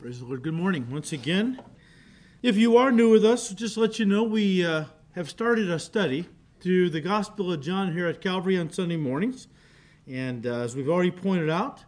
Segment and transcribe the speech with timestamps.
[0.00, 0.42] Praise the Lord.
[0.42, 1.60] Good morning once again.
[2.42, 4.84] If you are new with us, just let you know we uh,
[5.14, 6.26] have started a study
[6.58, 9.46] through the Gospel of John here at Calvary on Sunday mornings.
[10.06, 11.84] And uh, as we've already pointed out,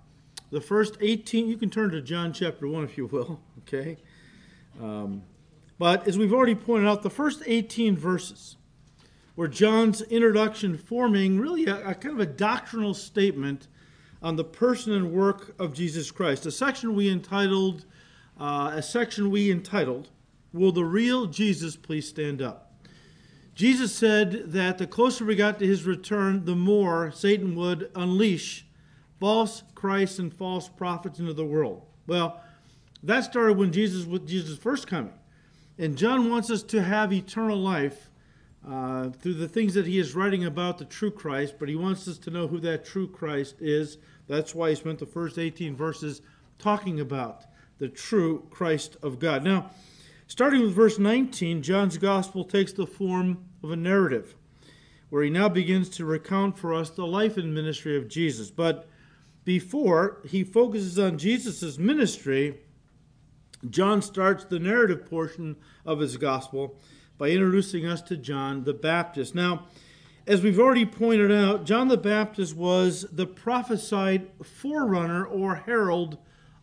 [0.50, 3.96] the first 18, you can turn to John chapter 1 if you will, okay?
[4.78, 5.22] Um,
[5.78, 8.56] but as we've already pointed out, the first 18 verses
[9.36, 13.68] were John's introduction forming really a, a kind of a doctrinal statement
[14.22, 16.44] on the person and work of Jesus Christ.
[16.44, 17.86] A section we entitled
[18.42, 20.08] uh, a section we entitled,
[20.52, 22.74] Will the Real Jesus Please Stand Up?
[23.54, 28.66] Jesus said that the closer we got to his return, the more Satan would unleash
[29.20, 31.86] false Christs and false prophets into the world.
[32.08, 32.40] Well,
[33.04, 35.14] that started when Jesus with Jesus' first coming.
[35.78, 38.10] And John wants us to have eternal life
[38.68, 42.08] uh, through the things that he is writing about the true Christ, but he wants
[42.08, 43.98] us to know who that true Christ is.
[44.26, 46.22] That's why he spent the first 18 verses
[46.58, 47.44] talking about
[47.82, 49.42] the true Christ of God.
[49.42, 49.72] Now,
[50.28, 54.36] starting with verse 19, John's gospel takes the form of a narrative
[55.10, 58.52] where he now begins to recount for us the life and ministry of Jesus.
[58.52, 58.88] But
[59.42, 62.60] before he focuses on Jesus' ministry,
[63.68, 66.78] John starts the narrative portion of his gospel
[67.18, 69.34] by introducing us to John the Baptist.
[69.34, 69.66] Now,
[70.24, 76.18] as we've already pointed out, John the Baptist was the prophesied forerunner or herald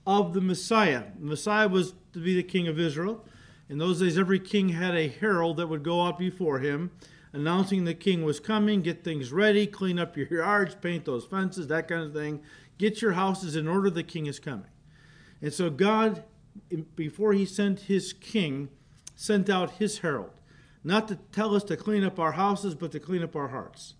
[0.10, 1.04] of the Messiah.
[1.20, 3.24] The Messiah was to be the king of Israel.
[3.70, 6.90] In those days, every king had a herald that would go out before him,
[7.32, 11.68] announcing the king was coming, get things ready, clean up your yards, paint those fences,
[11.68, 12.42] that kind of thing.
[12.80, 14.72] Get your houses in order, the king is coming.
[15.44, 16.24] And so, God,
[16.96, 18.70] before he sent his king,
[19.16, 20.42] sent out his herald,
[20.84, 23.94] not to tell us to clean up our houses, but to clean up our hearts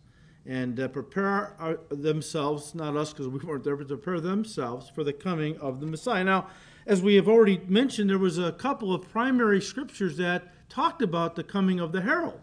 [0.46, 5.04] and uh, prepare our, themselves, not us because we weren't there, but prepare themselves for
[5.04, 6.24] the coming of the Messiah.
[6.24, 6.48] Now,
[6.86, 11.36] as we have already mentioned, there was a couple of primary scriptures that talked about
[11.36, 12.40] the coming of the herald.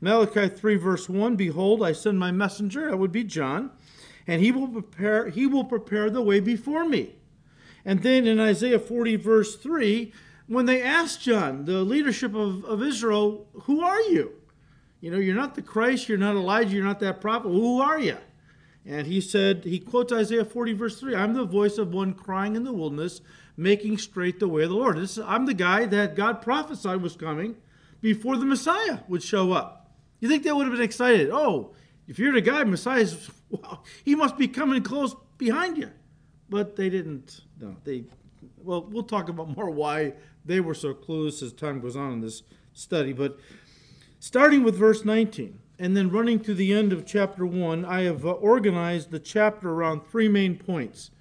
[0.00, 3.70] Malachi 3 verse 1, Behold, I send my messenger, that would be John,
[4.26, 7.16] and he will prepare he will prepare the way before me.
[7.84, 10.12] And then in Isaiah 40 verse 3,
[10.46, 14.37] when they asked John, the leadership of, of Israel, who are you?
[15.00, 17.48] You know, you're not the Christ, you're not Elijah, you're not that prophet.
[17.48, 18.16] Who are you?
[18.84, 22.56] And he said, he quotes Isaiah 40, verse 3 I'm the voice of one crying
[22.56, 23.20] in the wilderness,
[23.56, 24.98] making straight the way of the Lord.
[24.98, 27.56] This, I'm the guy that God prophesied was coming
[28.00, 29.92] before the Messiah would show up.
[30.20, 31.30] You think they would have been excited?
[31.30, 31.74] Oh,
[32.06, 35.90] if you're the guy, Messiah's, well, he must be coming close behind you.
[36.48, 38.04] But they didn't, no, they,
[38.56, 42.20] well, we'll talk about more why they were so clueless as time goes on in
[42.22, 42.42] this
[42.72, 43.12] study.
[43.12, 43.38] But
[44.20, 48.26] Starting with verse 19 and then running to the end of chapter 1, I have
[48.26, 51.12] uh, organized the chapter around three main points.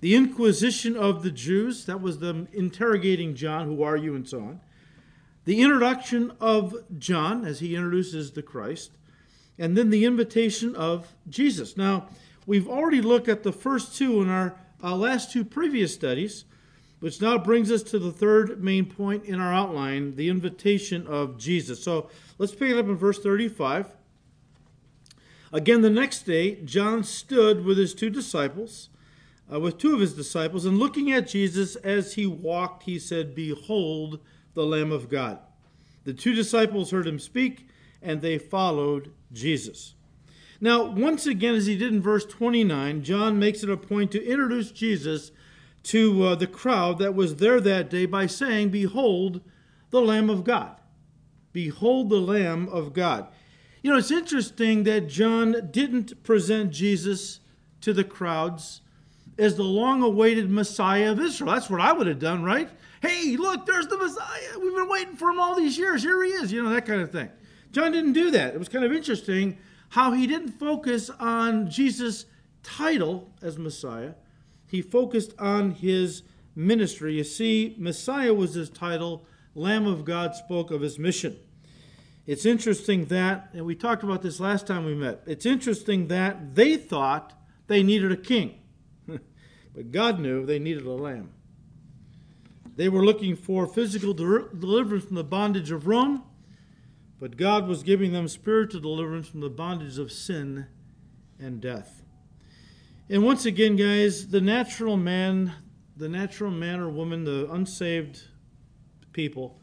[0.00, 4.38] The inquisition of the Jews, that was them interrogating John, who are you, and so
[4.38, 4.60] on.
[5.44, 8.92] The introduction of John, as he introduces the Christ.
[9.58, 11.76] And then the invitation of Jesus.
[11.76, 12.08] Now,
[12.46, 16.46] we've already looked at the first two in our uh, last two previous studies.
[17.00, 21.38] Which now brings us to the third main point in our outline the invitation of
[21.38, 21.82] Jesus.
[21.82, 23.90] So let's pick it up in verse 35.
[25.52, 28.88] Again, the next day, John stood with his two disciples,
[29.52, 33.34] uh, with two of his disciples, and looking at Jesus as he walked, he said,
[33.34, 34.20] Behold
[34.54, 35.38] the Lamb of God.
[36.04, 37.68] The two disciples heard him speak,
[38.00, 39.94] and they followed Jesus.
[40.62, 44.24] Now, once again, as he did in verse 29, John makes it a point to
[44.24, 45.30] introduce Jesus
[45.82, 49.42] to uh, the crowd that was there that day by saying, Behold
[49.90, 50.79] the Lamb of God.
[51.52, 53.28] Behold the Lamb of God.
[53.82, 57.40] You know, it's interesting that John didn't present Jesus
[57.80, 58.82] to the crowds
[59.38, 61.52] as the long awaited Messiah of Israel.
[61.52, 62.68] That's what I would have done, right?
[63.00, 64.58] Hey, look, there's the Messiah.
[64.60, 66.02] We've been waiting for him all these years.
[66.02, 67.30] Here he is, you know, that kind of thing.
[67.72, 68.54] John didn't do that.
[68.54, 69.56] It was kind of interesting
[69.90, 72.26] how he didn't focus on Jesus'
[72.62, 74.12] title as Messiah,
[74.66, 76.22] he focused on his
[76.54, 77.16] ministry.
[77.16, 79.24] You see, Messiah was his title,
[79.54, 81.36] Lamb of God spoke of his mission.
[82.26, 86.54] It's interesting that, and we talked about this last time we met, it's interesting that
[86.54, 87.32] they thought
[87.66, 88.60] they needed a king,
[89.06, 91.32] but God knew they needed a lamb.
[92.76, 96.22] They were looking for physical deliverance from the bondage of Rome,
[97.18, 100.66] but God was giving them spiritual deliverance from the bondage of sin
[101.38, 102.02] and death.
[103.08, 105.52] And once again, guys, the natural man,
[105.96, 108.22] the natural man or woman, the unsaved
[109.12, 109.60] people,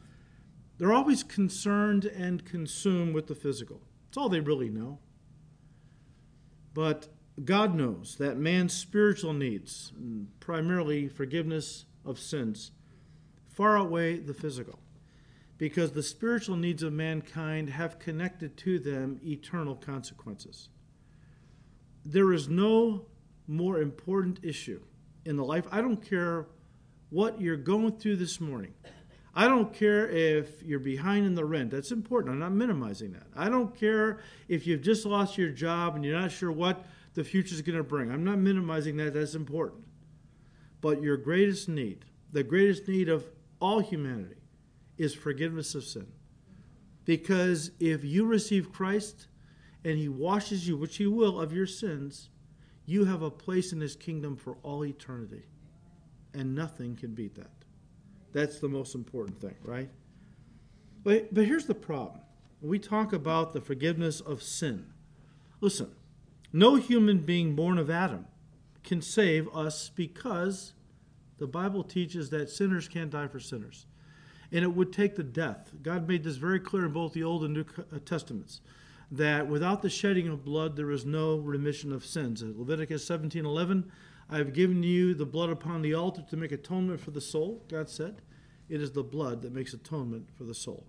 [0.78, 3.82] they're always concerned and consumed with the physical.
[4.10, 5.00] It's all they really know.
[6.74, 7.08] But
[7.44, 9.92] God knows that man's spiritual needs,
[10.40, 12.72] primarily forgiveness of sins,
[13.48, 14.80] far outweigh the physical
[15.58, 20.70] because the spiritual needs of mankind have connected to them eternal consequences.
[22.06, 23.06] There is no
[23.48, 24.82] more important issue
[25.26, 25.66] in the life.
[25.72, 26.48] I don't care
[27.10, 28.74] what you're going through this morning.
[29.38, 31.69] I don't care if you're behind in the rent.
[31.69, 32.34] That's important.
[32.34, 33.28] I'm not minimizing that.
[33.36, 34.18] I don't care
[34.48, 37.78] if you've just lost your job and you're not sure what the future is going
[37.78, 38.12] to bring.
[38.12, 39.13] I'm not minimizing that.
[39.13, 39.84] That's important.
[40.81, 43.28] But your greatest need, the greatest need of
[43.60, 44.42] all humanity,
[44.98, 46.07] is forgiveness of sin.
[47.06, 49.28] Because if you receive Christ
[49.86, 52.30] and He washes you, which He will, of your sins,
[52.88, 55.44] you have a place in His kingdom for all eternity.
[56.34, 57.51] And nothing can beat that.
[58.33, 59.89] That's the most important thing, right?
[61.03, 62.21] But, but here's the problem.
[62.62, 64.88] We talk about the forgiveness of sin.
[65.62, 65.91] Listen,
[66.51, 68.25] no human being born of Adam
[68.83, 70.74] can save us because
[71.38, 73.85] the Bible teaches that sinners can't die for sinners
[74.51, 75.71] and it would take the death.
[75.81, 78.62] God made this very clear in both the Old and New uh, Testaments
[79.12, 82.41] that without the shedding of blood there is no remission of sins.
[82.41, 83.85] In Leviticus 17:11,
[84.29, 87.63] I have given you the blood upon the altar to make atonement for the soul,
[87.69, 88.21] God said.
[88.69, 90.85] It is the blood that makes atonement for the soul.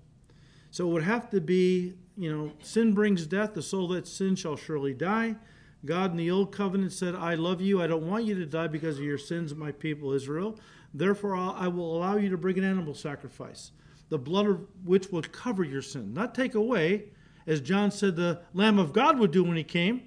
[0.70, 4.40] So it would have to be, you know, sin brings death, the soul that sins
[4.40, 5.36] shall surely die.
[5.84, 7.80] God in the old covenant said, I love you.
[7.80, 10.58] I don't want you to die because of your sins, my people Israel.
[10.92, 13.70] Therefore, I will allow you to bring an animal sacrifice,
[14.08, 17.10] the blood of which will cover your sin, not take away,
[17.46, 20.02] as John said the Lamb of God would do when he came.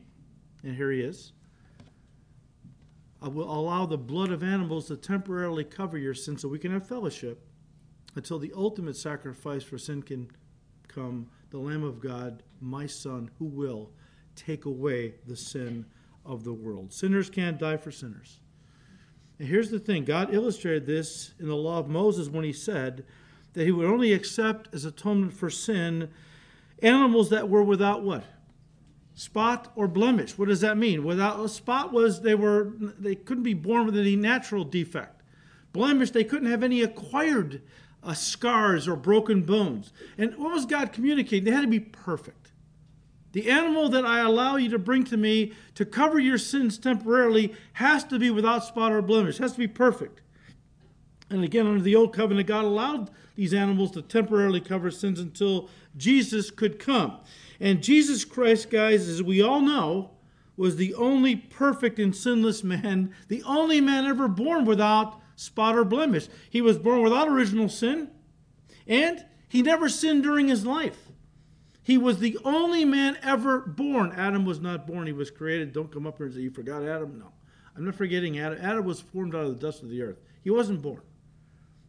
[0.64, 1.32] And here he is.
[3.22, 6.72] I will allow the blood of animals to temporarily cover your sin so we can
[6.72, 7.46] have fellowship
[8.16, 10.30] until the ultimate sacrifice for sin can
[10.88, 13.92] come the Lamb of God, my Son, who will
[14.36, 15.86] take away the sin
[16.26, 16.92] of the world.
[16.94, 18.40] Sinners can't die for sinners.
[19.40, 23.06] And here's the thing God illustrated this in the law of Moses when he said
[23.54, 26.10] that he would only accept as atonement for sin
[26.82, 28.24] animals that were without what?
[29.14, 30.38] Spot or blemish.
[30.38, 31.04] What does that mean?
[31.04, 35.22] Without a spot was they were they couldn't be born with any natural defect.
[35.74, 37.62] Blemish, they couldn't have any acquired
[38.04, 39.94] uh, scars or broken bones.
[40.18, 41.46] And what was God communicating?
[41.46, 42.52] They had to be perfect.
[43.34, 47.54] The animal that I allow you to bring to me to cover your sins temporarily
[47.74, 50.22] has to be without spot or blemish, has to be perfect.
[51.30, 55.70] And again, under the old covenant, God allowed these animals to temporarily cover sins until
[55.96, 57.20] Jesus could come.
[57.62, 60.10] And Jesus Christ, guys, as we all know,
[60.58, 65.86] was the only perfect and sinless man, the only man ever born without spot or
[65.86, 66.28] blemish.
[66.50, 68.10] He was born without original sin,
[68.88, 71.12] and he never sinned during his life.
[71.84, 74.12] He was the only man ever born.
[74.14, 75.72] Adam was not born, he was created.
[75.72, 77.20] Don't come up here and say, You forgot Adam?
[77.20, 77.32] No.
[77.78, 78.58] I'm not forgetting Adam.
[78.60, 80.18] Adam was formed out of the dust of the earth.
[80.44, 81.02] He wasn't born.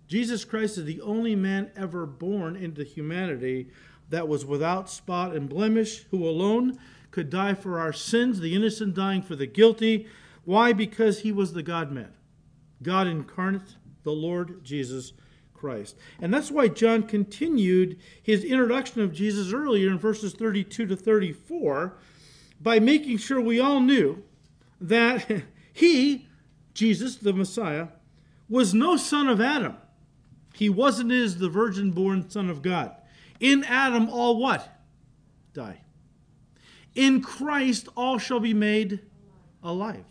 [0.07, 3.71] Jesus Christ is the only man ever born into humanity
[4.13, 6.79] that was without spot and blemish, who alone
[7.11, 10.07] could die for our sins, the innocent dying for the guilty.
[10.45, 10.75] Why?
[10.75, 12.13] Because he was the God man,
[12.83, 15.15] God incarnate, the Lord Jesus
[15.55, 15.97] Christ.
[16.21, 21.97] And that's why John continued his introduction of Jesus earlier in verses 32 to 34
[22.61, 24.23] by making sure we all knew
[24.79, 26.29] that he,
[26.75, 27.89] Jesus, the Messiah,
[28.51, 29.77] was no son of Adam.
[30.53, 32.95] He wasn't as the virgin born son of God.
[33.43, 34.67] In Adam, all what?
[35.53, 35.81] Die.
[36.95, 39.01] In Christ, all shall be made
[39.65, 40.05] alive.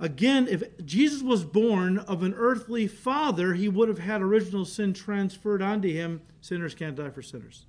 [0.00, 4.92] Again, if Jesus was born of an earthly father, he would have had original sin
[4.94, 6.22] transferred onto him.
[6.40, 7.66] Sinners can't die for sinners.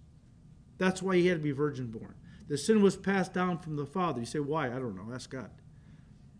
[0.79, 2.15] That's why he had to be virgin born.
[2.47, 4.19] The sin was passed down from the father.
[4.19, 4.67] You say, why?
[4.67, 5.13] I don't know.
[5.13, 5.51] Ask God.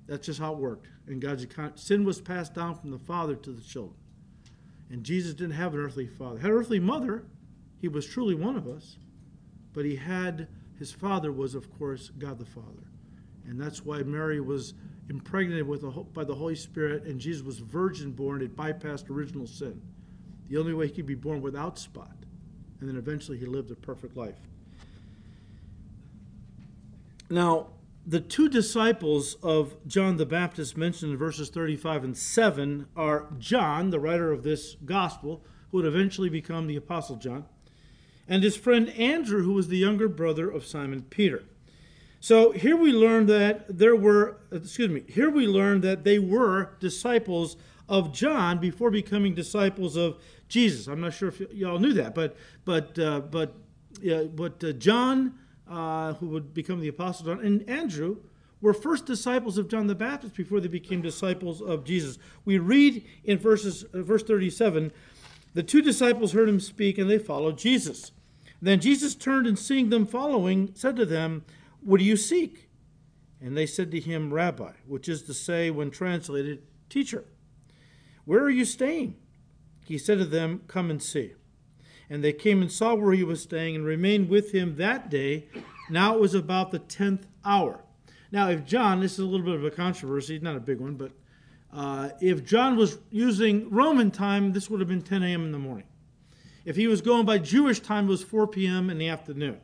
[0.08, 0.88] That's just how it worked.
[1.06, 4.00] And God's sin was passed down from the father to the children.
[4.90, 6.38] And Jesus didn't have an earthly father.
[6.38, 7.26] He had an earthly mother.
[7.80, 8.98] He was truly one of us.
[9.74, 10.48] But he had
[10.80, 12.88] his father was, of course, God the Father.
[13.46, 14.74] And that's why Mary was
[15.10, 18.42] impregnated with the, by the Holy Spirit, and Jesus was virgin born.
[18.42, 19.82] It bypassed original sin.
[20.50, 22.16] The only way he could be born without spot.
[22.80, 24.40] And then eventually he lived a perfect life.
[27.30, 27.68] Now,
[28.06, 33.90] the two disciples of John the Baptist mentioned in verses 35 and 7 are John,
[33.90, 37.46] the writer of this gospel, who would eventually become the Apostle John,
[38.28, 41.44] and his friend Andrew, who was the younger brother of Simon Peter.
[42.20, 46.72] So here we learn that there were, excuse me, here we learn that they were
[46.80, 47.58] disciples
[47.88, 50.18] of John before becoming disciples of
[50.50, 50.88] Jesus.
[50.88, 53.54] I'm not sure if y'all knew that, but but uh, but
[54.02, 55.38] yeah, but uh, John,
[55.70, 58.18] uh, who would become the apostle John, and Andrew
[58.60, 62.18] were first disciples of John the Baptist before they became disciples of Jesus.
[62.44, 64.92] We read in verses, uh, verse 37
[65.54, 68.12] the two disciples heard him speak and they followed Jesus.
[68.62, 71.46] Then Jesus turned and seeing them following, said to them,
[71.82, 72.70] What do you seek?
[73.40, 77.26] And they said to him, Rabbi, which is to say, when translated, Teacher,
[78.26, 79.16] where are you staying?
[79.86, 81.34] He said to them, Come and see.
[82.10, 85.48] And they came and saw where he was staying and remained with him that day.
[85.90, 87.84] Now it was about the tenth hour.
[88.32, 90.96] Now, if John, this is a little bit of a controversy, not a big one,
[90.96, 91.12] but
[91.74, 95.44] uh, if John was using Roman time, this would have been 10 a.m.
[95.44, 95.86] in the morning.
[96.68, 98.90] If he was going by Jewish time, it was 4 p.m.
[98.90, 99.62] in the afternoon.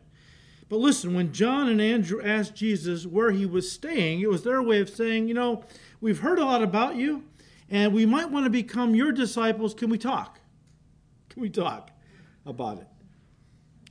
[0.69, 4.63] But listen, when John and Andrew asked Jesus where he was staying, it was their
[4.63, 5.65] way of saying, you know,
[5.99, 7.25] we've heard a lot about you,
[7.69, 9.73] and we might want to become your disciples.
[9.73, 10.39] Can we talk?
[11.27, 11.91] Can we talk
[12.45, 12.87] about it?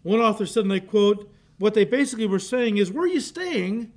[0.02, 3.20] One author said, and I quote, what they basically were saying is, where are you
[3.20, 3.92] staying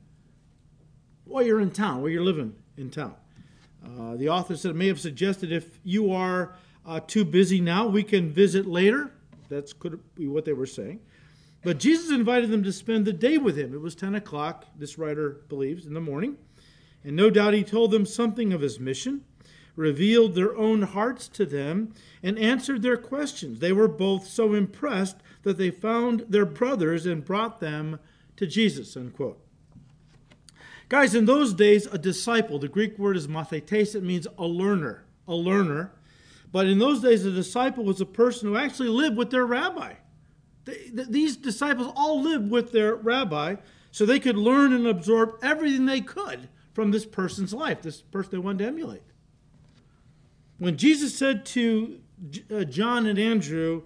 [1.24, 3.16] while you're in town, while you're living in town?
[3.82, 7.88] Uh, the author said it may have suggested if you are uh, too busy now,
[7.88, 9.12] we can visit later.
[9.50, 11.00] That's could be what they were saying.
[11.64, 13.74] But Jesus invited them to spend the day with him.
[13.74, 16.38] It was 10 o'clock, this writer believes, in the morning.
[17.04, 19.24] And no doubt he told them something of his mission,
[19.76, 23.60] revealed their own hearts to them, and answered their questions.
[23.60, 28.00] They were both so impressed that they found their brothers and brought them
[28.38, 28.96] to Jesus.
[28.96, 29.42] Unquote.
[30.88, 35.04] Guys, in those days, a disciple, the Greek word is mathetes, it means a learner,
[35.28, 35.94] a learner.
[36.56, 39.96] But in those days, a disciple was a person who actually lived with their rabbi.
[40.64, 43.58] They, these disciples all lived with their rabbi,
[43.92, 48.32] so they could learn and absorb everything they could from this person's life, this person
[48.32, 49.04] they wanted to emulate.
[50.58, 52.00] When Jesus said to
[52.50, 53.82] uh, John and Andrew,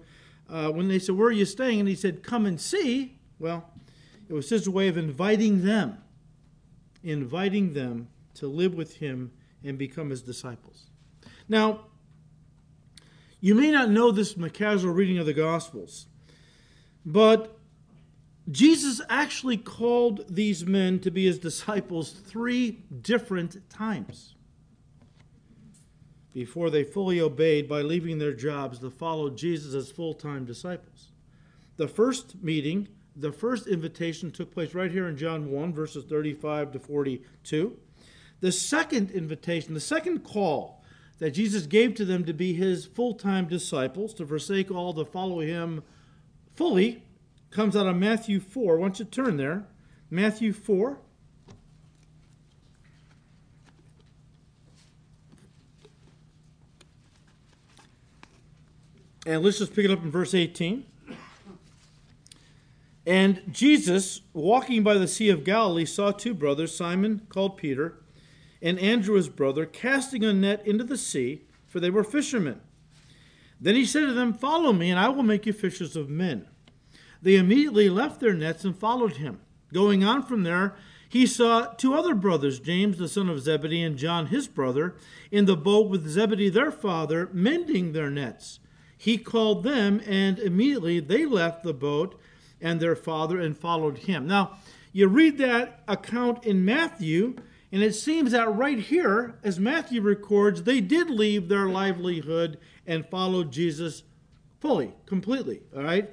[0.48, 1.80] uh, when they said, Where are you staying?
[1.80, 3.68] And he said, Come and see, well,
[4.28, 5.98] it was his way of inviting them
[7.02, 9.32] inviting them to live with him
[9.64, 10.86] and become his disciples.
[11.48, 11.86] Now,
[13.40, 16.06] you may not know this from a casual reading of the Gospels,
[17.04, 17.58] but
[18.50, 24.34] Jesus actually called these men to be his disciples three different times
[26.32, 31.10] before they fully obeyed by leaving their jobs to follow Jesus as full time disciples.
[31.76, 36.72] The first meeting the first invitation took place right here in John 1, verses 35
[36.72, 37.76] to 42.
[38.40, 40.79] The second invitation, the second call
[41.20, 45.04] that Jesus gave to them to be his full time disciples, to forsake all, to
[45.04, 45.84] follow him
[46.56, 47.04] fully,
[47.50, 48.78] comes out of Matthew 4.
[48.78, 49.66] Why don't you turn there?
[50.10, 50.98] Matthew 4.
[59.26, 60.86] And let's just pick it up in verse 18.
[63.06, 67.99] And Jesus, walking by the Sea of Galilee, saw two brothers, Simon called Peter,
[68.62, 72.60] and Andrew his brother, casting a net into the sea, for they were fishermen.
[73.60, 76.46] Then he said to them, Follow me, and I will make you fishers of men.
[77.22, 79.40] They immediately left their nets and followed him.
[79.72, 80.74] Going on from there,
[81.08, 84.94] he saw two other brothers, James the son of Zebedee and John his brother,
[85.30, 88.60] in the boat with Zebedee their father, mending their nets.
[88.96, 92.20] He called them, and immediately they left the boat
[92.60, 94.26] and their father and followed him.
[94.26, 94.58] Now,
[94.92, 97.36] you read that account in Matthew,
[97.72, 103.06] and it seems that right here, as Matthew records, they did leave their livelihood and
[103.06, 104.02] followed Jesus
[104.58, 105.60] fully, completely.
[105.76, 106.10] All right?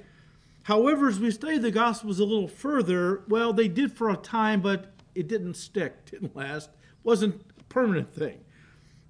[0.64, 4.60] However, as we study the Gospels a little further, well, they did for a time,
[4.60, 6.70] but it didn't stick, didn't last,
[7.02, 8.38] wasn't a permanent thing.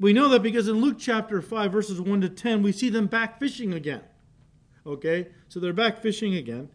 [0.01, 3.09] We know that because in Luke chapter 5, verses 1 to 10, we see them
[3.09, 4.03] back fishing again.
[4.87, 5.29] Okay?
[5.49, 6.71] So they're back fishing again.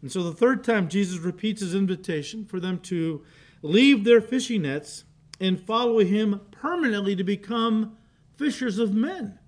[0.00, 3.24] And so the third time, Jesus repeats his invitation for them to
[3.64, 5.04] leave their fishing nets
[5.40, 7.96] and follow him permanently to become
[8.36, 9.38] fishers of men.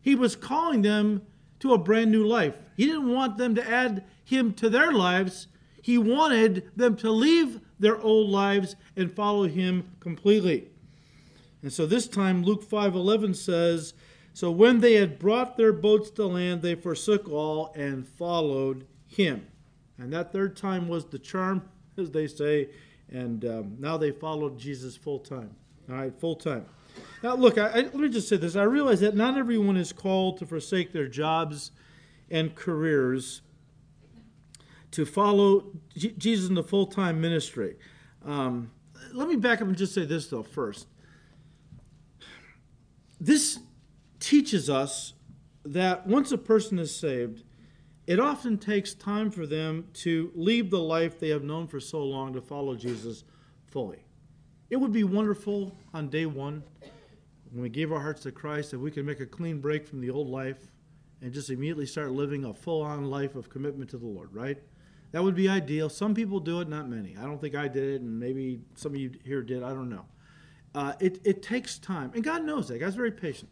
[0.00, 1.22] He was calling them
[1.58, 2.54] to a brand new life.
[2.76, 5.48] He didn't want them to add him to their lives.
[5.82, 10.68] He wanted them to leave their old lives and follow him completely.
[11.60, 13.92] And so this time Luke 5:11 says,
[14.32, 19.48] "So when they had brought their boats to land, they forsook all and followed him."
[19.98, 21.62] And that third time was the charm,
[21.96, 22.68] as they say,
[23.10, 25.54] and um, now they followed Jesus full time.
[25.90, 26.66] All right, full time.
[27.22, 28.56] Now, look, I, I, let me just say this.
[28.56, 31.70] I realize that not everyone is called to forsake their jobs
[32.30, 33.42] and careers
[34.90, 37.76] to follow Jesus in the full time ministry.
[38.24, 38.70] Um,
[39.12, 40.86] let me back up and just say this, though, first.
[43.20, 43.58] This
[44.20, 45.14] teaches us
[45.64, 47.44] that once a person is saved,
[48.08, 52.02] it often takes time for them to leave the life they have known for so
[52.02, 53.22] long to follow Jesus
[53.66, 54.02] fully.
[54.70, 56.62] It would be wonderful on day one
[57.52, 60.00] when we gave our hearts to Christ that we could make a clean break from
[60.00, 60.72] the old life
[61.20, 64.56] and just immediately start living a full on life of commitment to the Lord, right?
[65.12, 65.90] That would be ideal.
[65.90, 67.14] Some people do it, not many.
[67.14, 69.62] I don't think I did it, and maybe some of you here did.
[69.62, 70.06] I don't know.
[70.74, 72.78] Uh, it, it takes time, and God knows that.
[72.78, 73.50] God's very patient.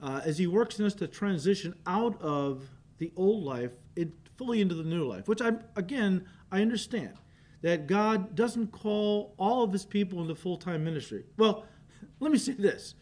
[0.00, 4.60] Uh, as He works in us to transition out of the old life it, fully
[4.60, 7.14] into the new life, which I, again, I understand
[7.62, 11.24] that God doesn't call all of His people into full time ministry.
[11.36, 11.64] Well,
[12.20, 12.94] let me say this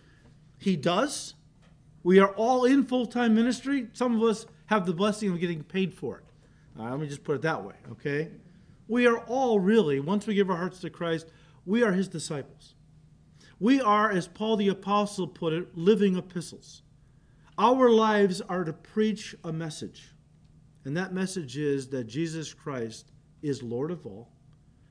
[0.58, 1.34] He does.
[2.02, 3.88] We are all in full time ministry.
[3.92, 6.24] Some of us have the blessing of getting paid for it.
[6.78, 8.30] Uh, let me just put it that way, okay?
[8.88, 11.26] We are all really, once we give our hearts to Christ,
[11.64, 12.74] we are his disciples.
[13.58, 16.82] We are, as Paul the Apostle put it, living epistles.
[17.58, 20.12] Our lives are to preach a message.
[20.84, 24.28] And that message is that Jesus Christ is Lord of all.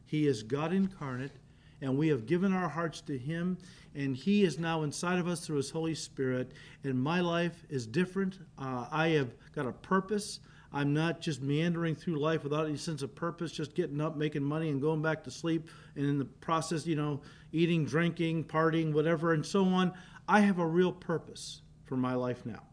[0.05, 1.33] He is God incarnate,
[1.81, 3.59] and we have given our hearts to Him,
[3.93, 6.53] and He is now inside of us through His Holy Spirit.
[6.83, 8.39] And my life is different.
[8.57, 10.39] Uh, I have got a purpose.
[10.73, 14.43] I'm not just meandering through life without any sense of purpose, just getting up, making
[14.43, 18.91] money, and going back to sleep, and in the process, you know, eating, drinking, partying,
[18.91, 19.93] whatever, and so on.
[20.27, 22.63] I have a real purpose for my life now.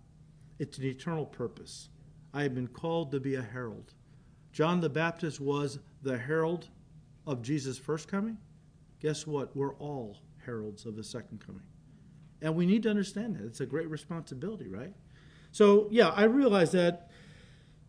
[0.59, 1.89] It's an eternal purpose.
[2.35, 3.95] I have been called to be a herald.
[4.53, 6.69] John the Baptist was the herald
[7.27, 8.39] of Jesus' first coming.
[9.01, 9.55] Guess what?
[9.57, 11.63] We're all heralds of the second coming.
[12.41, 13.45] And we need to understand that.
[13.45, 14.93] It's a great responsibility, right?
[15.53, 17.11] So, yeah, I realize that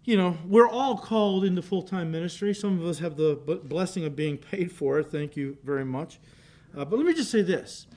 [0.06, 2.54] you know, we're all called into full time ministry.
[2.54, 5.12] Some of us have the blessing of being paid for it.
[5.12, 6.20] Thank you very much.
[6.76, 7.88] Uh, but let me just say this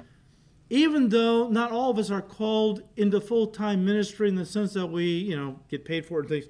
[0.68, 4.72] even though not all of us are called into full time ministry in the sense
[4.74, 6.46] that we, you know, get paid for it and things,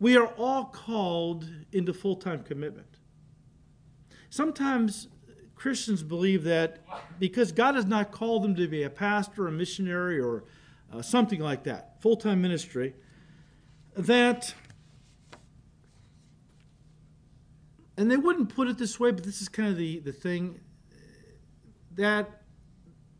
[0.00, 2.98] we are all called into full time commitment.
[4.30, 5.08] Sometimes
[5.54, 6.78] Christians believe that
[7.18, 10.44] because God has not called them to be a pastor, a missionary, or
[10.92, 12.94] uh, something like that, full time ministry,
[13.96, 14.54] that,
[17.96, 20.60] and they wouldn't put it this way, but this is kind of the, the thing,
[21.96, 22.42] that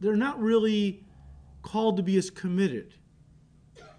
[0.00, 1.04] they're not really
[1.62, 2.94] called to be as committed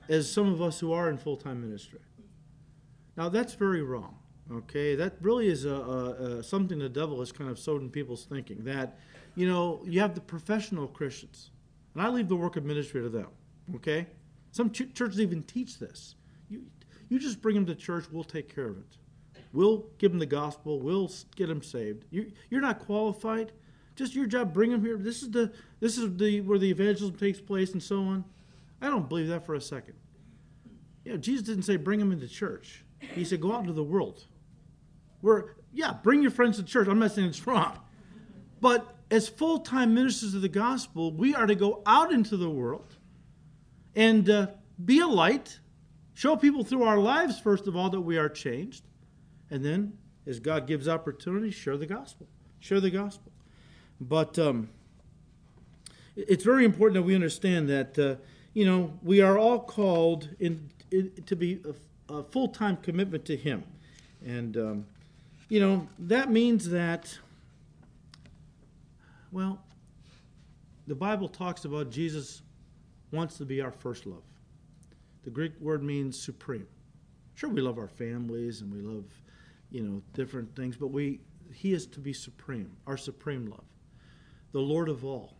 [0.07, 1.99] as some of us who are in full time ministry.
[3.15, 4.15] Now, that's very wrong.
[4.51, 7.89] Okay, that really is a, a, a, something the devil has kind of sowed in
[7.89, 8.63] people's thinking.
[8.63, 8.97] That,
[9.35, 11.51] you know, you have the professional Christians,
[11.93, 13.27] and I leave the work of ministry to them.
[13.75, 14.07] Okay,
[14.51, 16.15] some ch- churches even teach this.
[16.49, 16.63] You,
[17.09, 18.97] you just bring them to church, we'll take care of it.
[19.53, 22.05] We'll give them the gospel, we'll get them saved.
[22.09, 23.51] You, you're not qualified.
[23.99, 24.97] Just your job, bring them here.
[24.97, 28.25] This is the this is the where the evangelism takes place and so on.
[28.81, 29.93] I don't believe that for a second.
[31.05, 32.83] You know, Jesus didn't say bring them into church.
[32.99, 34.23] He said go out into the world.
[35.21, 36.87] Where yeah, bring your friends to church.
[36.87, 37.77] I'm not saying it's wrong,
[38.59, 42.95] but as full-time ministers of the gospel, we are to go out into the world
[43.95, 44.47] and uh,
[44.83, 45.59] be a light
[46.19, 48.83] Show people through our lives, first of all, that we are changed.
[49.49, 49.93] And then,
[50.27, 52.27] as God gives opportunity, share the gospel.
[52.59, 53.31] Share the gospel.
[54.01, 54.69] But um,
[56.15, 58.15] it's very important that we understand that, uh,
[58.53, 61.61] you know, we are all called in, in to be
[62.09, 63.63] a, a full time commitment to Him.
[64.25, 64.85] And, um,
[65.49, 67.17] you know, that means that,
[69.31, 69.59] well,
[70.87, 72.41] the Bible talks about Jesus
[73.11, 74.23] wants to be our first love.
[75.23, 76.67] The Greek word means supreme.
[77.35, 79.05] Sure, we love our families and we love,
[79.71, 81.19] you know, different things, but we
[81.53, 83.63] he is to be supreme, our supreme love.
[84.51, 85.37] The Lord of all.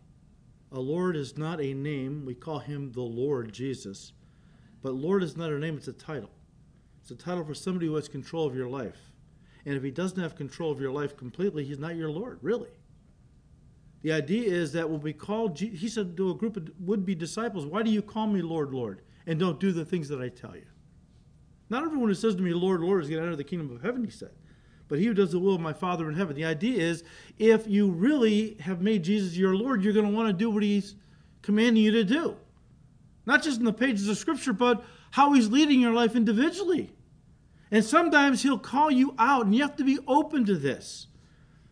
[0.72, 2.24] A Lord is not a name.
[2.24, 4.12] We call him the Lord Jesus.
[4.82, 6.30] But Lord is not a name, it's a title.
[7.00, 9.10] It's a title for somebody who has control of your life.
[9.66, 12.70] And if he doesn't have control of your life completely, he's not your Lord, really.
[14.02, 17.14] The idea is that when we call, he said to a group of would be
[17.14, 19.02] disciples, Why do you call me Lord, Lord?
[19.26, 20.66] and don't do the things that I tell you.
[21.68, 23.82] Not everyone who says to me, Lord, Lord, is going to enter the kingdom of
[23.82, 24.32] heaven, he said.
[24.90, 26.34] But he who does the will of my Father in heaven.
[26.34, 27.04] The idea is
[27.38, 30.64] if you really have made Jesus your Lord, you're going to want to do what
[30.64, 30.96] he's
[31.42, 32.36] commanding you to do.
[33.24, 36.90] Not just in the pages of Scripture, but how he's leading your life individually.
[37.70, 41.06] And sometimes he'll call you out, and you have to be open to this.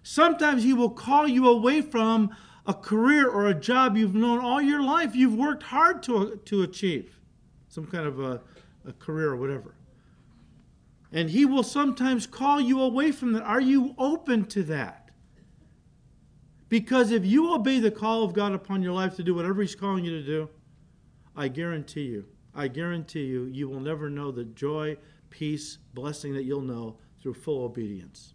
[0.05, 2.31] Sometimes he will call you away from
[2.67, 6.63] a career or a job you've known all your life, you've worked hard to, to
[6.63, 7.19] achieve
[7.69, 8.41] some kind of a,
[8.87, 9.75] a career or whatever.
[11.13, 13.43] And he will sometimes call you away from that.
[13.43, 15.11] Are you open to that?
[16.69, 19.75] Because if you obey the call of God upon your life to do whatever he's
[19.75, 20.51] calling you to do,
[21.35, 24.99] I guarantee you, I guarantee you, you will never know the joy,
[25.31, 28.35] peace, blessing that you'll know through full obedience.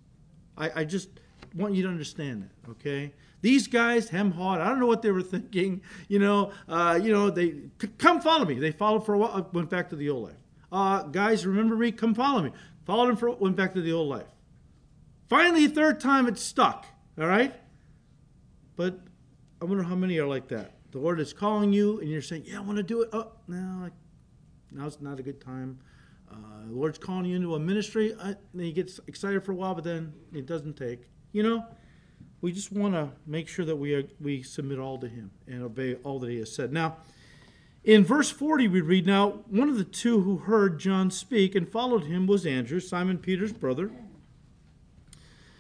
[0.57, 1.09] I, I just,
[1.55, 3.13] want you to understand that, okay?
[3.41, 5.81] These guys, hem hawed, I don't know what they were thinking.
[6.07, 7.55] You know, uh, you know, they
[7.97, 8.55] come follow me.
[8.55, 10.36] They followed for a while, went back to the old life.
[10.73, 11.91] Uh, guys, remember me?
[11.91, 12.51] Come follow me.
[12.86, 14.25] Followed him for went back to the old life.
[15.29, 16.88] Finally, third time it stuck.
[17.19, 17.53] All right.
[18.75, 18.99] But
[19.62, 20.71] I wonder how many are like that.
[20.89, 23.33] The Lord is calling you, and you're saying, "Yeah, I want to do it." Oh,
[23.47, 23.91] no,
[24.71, 25.77] now's not a good time.
[26.31, 29.55] Uh, the Lord's calling you into a ministry, uh, and he gets excited for a
[29.55, 31.03] while, but then it doesn't take.
[31.33, 31.65] You know,
[32.41, 35.62] we just want to make sure that we are, we submit all to Him and
[35.62, 36.73] obey all that He has said.
[36.73, 36.97] Now,
[37.83, 41.69] in verse 40, we read, Now, one of the two who heard John speak and
[41.69, 43.91] followed him was Andrew, Simon Peter's brother.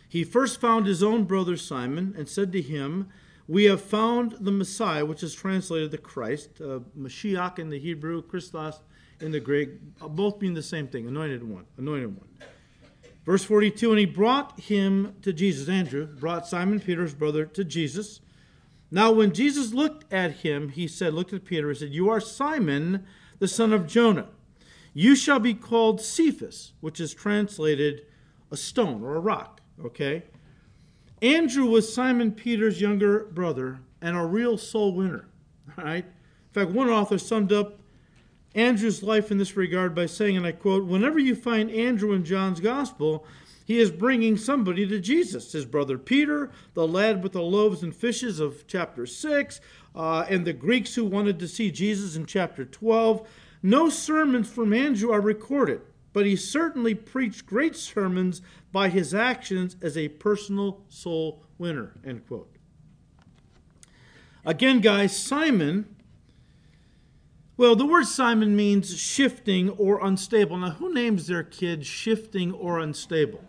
[0.07, 3.09] He first found his own brother Simon and said to him,
[3.47, 8.21] We have found the Messiah, which is translated the Christ, uh, Mashiach in the Hebrew,
[8.21, 8.79] Christos
[9.19, 12.27] in the Greek, both being the same thing, anointed one, anointed one.
[13.25, 15.67] Verse 42 And he brought him to Jesus.
[15.67, 18.21] Andrew brought Simon Peter's brother to Jesus.
[18.93, 22.19] Now, when Jesus looked at him, he said, Looked at Peter, he said, You are
[22.19, 23.07] Simon,
[23.39, 24.27] the son of Jonah.
[24.93, 28.05] You shall be called Cephas, which is translated
[28.51, 29.61] a stone or a rock.
[29.83, 30.21] Okay?
[31.23, 35.27] Andrew was Simon Peter's younger brother and a real soul winner.
[35.75, 36.05] All right?
[36.05, 37.79] In fact, one author summed up
[38.53, 42.23] Andrew's life in this regard by saying, and I quote, Whenever you find Andrew in
[42.23, 43.25] John's gospel,
[43.65, 45.51] he is bringing somebody to Jesus.
[45.51, 49.61] His brother Peter, the lad with the loaves and fishes of chapter 6,
[49.95, 53.27] uh, and the Greeks who wanted to see Jesus in chapter 12.
[53.61, 59.77] No sermons from Andrew are recorded, but he certainly preached great sermons by his actions
[59.81, 61.93] as a personal soul winner.
[62.05, 62.49] End quote.
[64.45, 65.93] Again, guys, Simon
[67.55, 70.57] well, the word Simon means shifting or unstable.
[70.57, 73.43] Now, who names their kid shifting or unstable?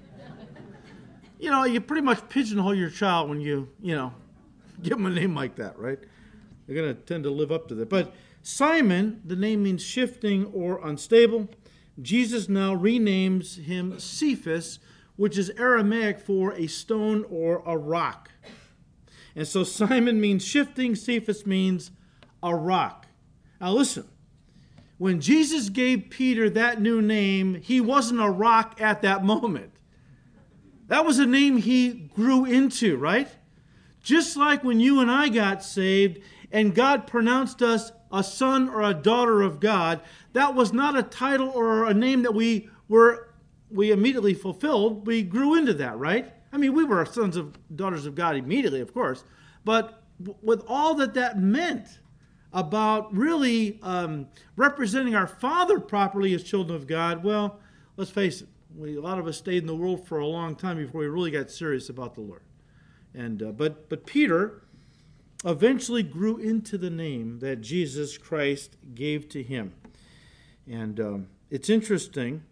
[1.45, 4.15] You know, you pretty much pigeonhole your child when you, you know,
[4.83, 5.99] give them a name like that, right?
[6.67, 7.91] They're going to tend to live up to that.
[7.91, 11.51] But Simon, the name means shifting or unstable.
[12.01, 14.79] Jesus now renames him Cephas,
[15.17, 18.31] which is Aramaic for a stone or a rock.
[19.37, 21.91] And so Simon means shifting, Cephas means
[22.43, 23.07] a rock.
[23.61, 24.09] Now, listen.
[24.97, 29.74] When Jesus gave Peter that new name, he wasn't a rock at that moment.
[30.89, 33.29] That was a name he grew into, right?
[34.03, 36.21] Just like when you and I got saved
[36.53, 40.01] and God pronounced us a son or a daughter of God,
[40.35, 43.31] that was not a title or a name that we were
[43.71, 45.07] we immediately fulfilled.
[45.07, 46.33] We grew into that, right?
[46.53, 49.25] I mean, we were sons of daughters of God immediately, of course,
[49.65, 50.03] but
[50.43, 51.99] with all that that meant,
[52.55, 57.59] about really um, representing our Father properly as children of God, well,
[57.97, 60.57] let's face it, we, a lot of us stayed in the world for a long
[60.57, 62.43] time before we really got serious about the Lord.
[63.15, 64.63] And uh, but but Peter
[65.45, 69.75] eventually grew into the name that Jesus Christ gave to him,
[70.67, 72.43] and um, it's interesting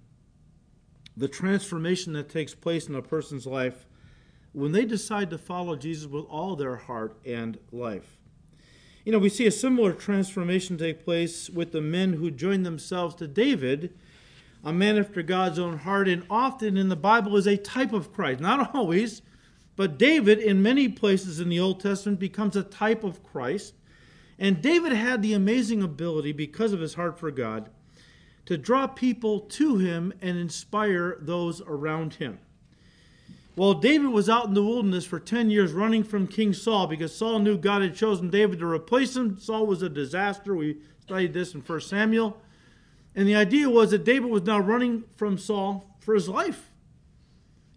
[1.16, 3.86] the transformation that takes place in a person's life
[4.52, 8.18] when they decide to follow Jesus with all their heart and life.
[9.04, 13.14] You know, we see a similar transformation take place with the men who joined themselves
[13.16, 13.98] to David,
[14.64, 18.12] a man after God's own heart, and often in the Bible is a type of
[18.12, 18.40] Christ.
[18.40, 19.22] Not always,
[19.76, 23.74] but David, in many places in the Old Testament, becomes a type of Christ.
[24.38, 27.70] And David had the amazing ability, because of his heart for God,
[28.46, 32.38] to draw people to him and inspire those around him.
[33.54, 37.14] Well, David was out in the wilderness for 10 years running from King Saul because
[37.14, 39.38] Saul knew God had chosen David to replace him.
[39.38, 40.56] Saul was a disaster.
[40.56, 42.38] We studied this in 1 Samuel.
[43.14, 46.70] And the idea was that David was now running from Saul for his life.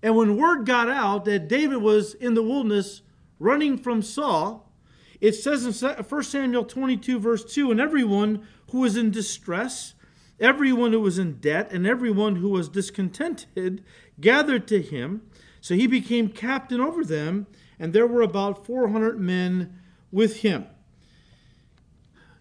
[0.02, 3.02] And when word got out that David was in the wilderness
[3.40, 4.72] running from Saul,
[5.20, 9.94] it says in 1 Samuel 22, verse 2 And everyone who was in distress,
[10.40, 13.84] everyone who was in debt, and everyone who was discontented
[14.20, 15.22] gathered to him
[15.66, 17.48] so he became captain over them,
[17.80, 19.80] and there were about 400 men
[20.12, 20.68] with him.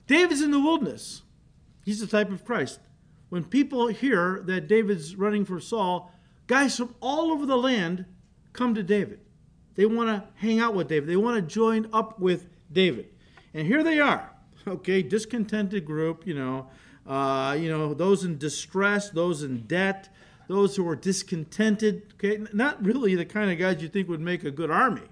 [0.07, 1.23] David's in the wilderness.
[1.85, 2.81] He's the type of Christ.
[3.29, 6.13] When people hear that David's running for Saul,
[6.47, 8.07] guys from all over the land
[8.53, 9.21] come to David.
[9.75, 11.09] They want to hang out with David.
[11.09, 13.09] They want to join up with David.
[13.53, 14.31] And here they are,
[14.67, 16.69] okay, discontented group, you know,
[17.07, 20.09] uh, you know, those in distress, those in debt,
[20.49, 24.45] those who are discontented, okay, not really the kind of guys you think would make
[24.45, 25.03] a good army.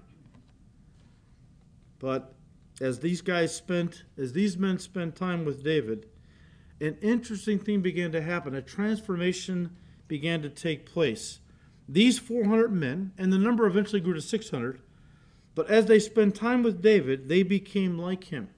[1.99, 2.33] But
[2.81, 6.07] as these guys spent, as these men spent time with David,
[6.83, 8.53] an interesting thing began to happen.
[8.53, 9.75] A transformation
[10.07, 11.39] began to take place.
[11.87, 14.79] these 400 men, and the number eventually grew to 600,
[15.55, 18.49] but as they spent time with David, they became like him,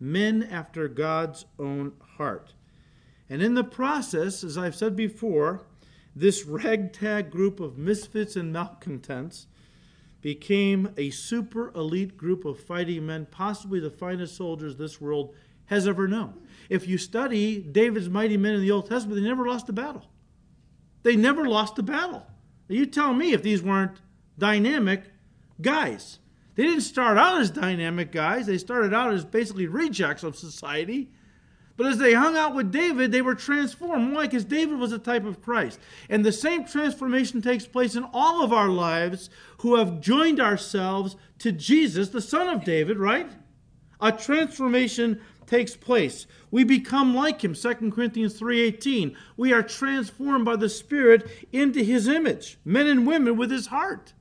[0.00, 2.54] men after God's own heart.
[3.28, 5.66] And in the process, as I've said before,
[6.16, 9.46] this ragtag group of misfits and malcontents
[10.20, 15.34] became a super elite group of fighting men, possibly the finest soldiers this world
[15.72, 16.34] has ever known.
[16.68, 20.04] If you study David's mighty men in the Old Testament, they never lost a battle.
[21.02, 22.26] They never lost a battle.
[22.68, 24.00] You tell me if these weren't
[24.38, 25.04] dynamic
[25.60, 26.18] guys.
[26.54, 31.10] They didn't start out as dynamic guys, they started out as basically rejects of society.
[31.76, 34.12] But as they hung out with David, they were transformed.
[34.12, 34.26] Why?
[34.26, 35.80] Because David was a type of Christ.
[36.10, 41.16] And the same transformation takes place in all of our lives who have joined ourselves
[41.38, 43.30] to Jesus, the Son of David, right?
[44.02, 46.26] A transformation takes place.
[46.50, 49.16] We become like him, 2 Corinthians 3:18.
[49.36, 54.12] We are transformed by the Spirit into his image, men and women with his heart.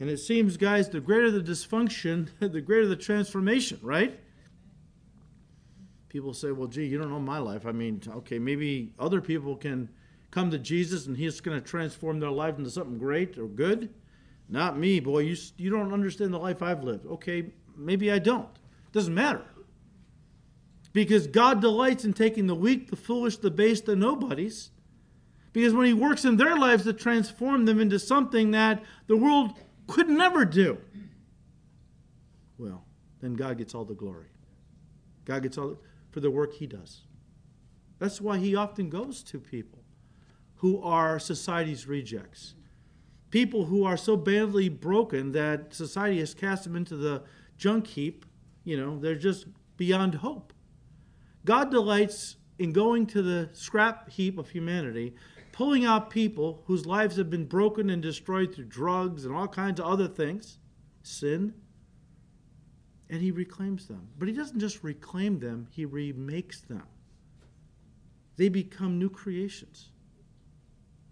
[0.00, 4.18] And it seems, guys, the greater the dysfunction, the greater the transformation, right?
[6.08, 7.66] People say, well, gee, you don't know my life.
[7.66, 9.88] I mean, okay, maybe other people can
[10.30, 13.92] come to Jesus and he's going to transform their life into something great or good.
[14.48, 15.20] Not me, boy.
[15.20, 17.06] You, you don't understand the life I've lived.
[17.06, 18.57] Okay, maybe I don't.
[18.92, 19.44] Doesn't matter.
[20.92, 24.70] Because God delights in taking the weak, the foolish, the base, the nobodies.
[25.52, 29.52] Because when He works in their lives to transform them into something that the world
[29.86, 30.78] could never do,
[32.56, 32.84] well,
[33.20, 34.28] then God gets all the glory.
[35.24, 35.78] God gets all the,
[36.10, 37.02] for the work He does.
[37.98, 39.80] That's why He often goes to people
[40.56, 42.54] who are society's rejects.
[43.30, 47.22] People who are so badly broken that society has cast them into the
[47.56, 48.24] junk heap
[48.68, 49.46] you know, they're just
[49.78, 50.52] beyond hope.
[51.46, 55.14] God delights in going to the scrap heap of humanity,
[55.52, 59.80] pulling out people whose lives have been broken and destroyed through drugs and all kinds
[59.80, 60.58] of other things,
[61.02, 61.54] sin,
[63.08, 64.06] and he reclaims them.
[64.18, 66.84] But he doesn't just reclaim them, he remakes them.
[68.36, 69.92] They become new creations.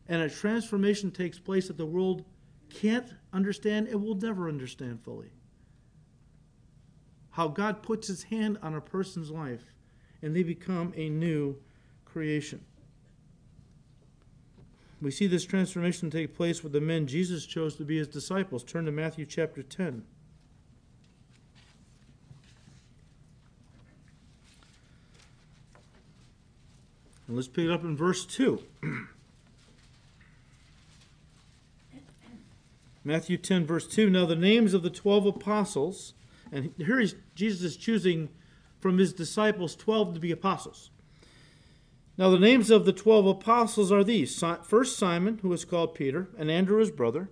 [0.08, 2.22] And a transformation takes place that the world
[2.68, 5.30] can't understand and will never understand fully
[7.36, 9.74] how God puts his hand on a person's life
[10.22, 11.54] and they become a new
[12.06, 12.64] creation.
[15.02, 18.64] We see this transformation take place with the men Jesus chose to be his disciples.
[18.64, 20.02] Turn to Matthew chapter 10.
[27.28, 28.62] And let's pick it up in verse 2.
[33.04, 34.08] Matthew 10, verse 2.
[34.08, 36.14] Now, the names of the twelve apostles
[36.52, 38.28] and here is Jesus is choosing
[38.80, 40.90] from his disciples 12 to be apostles.
[42.18, 46.28] Now, the names of the 12 apostles are these First, Simon, who is called Peter,
[46.38, 47.30] and Andrew his brother,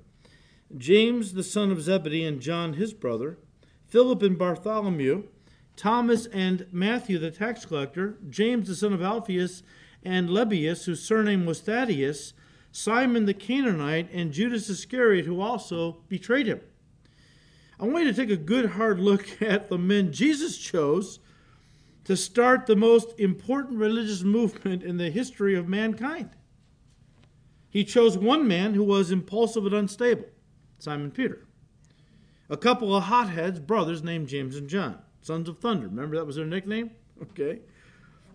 [0.77, 3.39] James the son of Zebedee, and John his brother,
[3.87, 5.25] Philip and Bartholomew,
[5.77, 9.63] Thomas and Matthew the tax collector, James the son of Alphaeus,
[10.03, 12.35] and Lebbaeus, whose surname was Thaddeus,
[12.71, 16.61] Simon the Canaanite, and Judas Iscariot, who also betrayed him.
[17.79, 21.19] I want you to take a good hard look at the men Jesus chose
[22.05, 26.31] to start the most important religious movement in the history of mankind.
[27.71, 30.27] He chose one man who was impulsive and unstable,
[30.79, 31.47] Simon Peter.
[32.49, 35.89] A couple of hotheads, brothers named James and John, sons of thunder.
[35.89, 36.91] Remember that was their nickname?
[37.23, 37.61] Okay.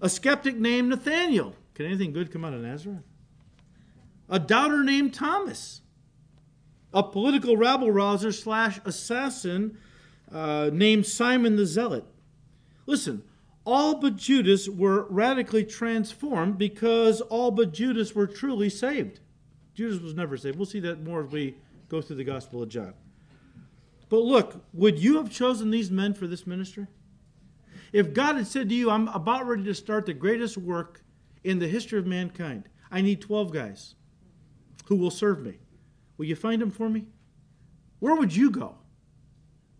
[0.01, 1.53] A skeptic named Nathaniel.
[1.75, 3.03] Can anything good come out of Nazareth?
[4.29, 5.81] A doubter named Thomas
[6.93, 9.77] a political rabble rouser slash assassin
[10.31, 12.05] uh, named Simon the Zealot.
[12.85, 13.23] Listen,
[13.65, 19.19] all but Judas were radically transformed because all but Judas were truly saved.
[19.75, 20.57] Judas was never saved.
[20.57, 21.55] We'll see that more as we
[21.87, 22.93] go through the Gospel of John.
[24.09, 26.87] But look, would you have chosen these men for this ministry?
[27.93, 31.01] If God had said to you, I'm about ready to start the greatest work
[31.43, 33.95] in the history of mankind, I need 12 guys
[34.85, 35.59] who will serve me.
[36.19, 37.05] Will you find them for me?
[37.99, 38.75] Where would you go?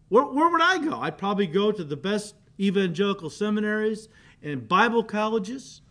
[0.08, 1.00] Where, where would I go?
[1.02, 4.08] I'd probably go to the best evangelical seminaries
[4.42, 5.82] and Bible colleges.